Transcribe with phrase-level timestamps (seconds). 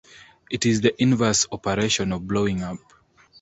[0.49, 2.79] It is the inverse operation of blowing up.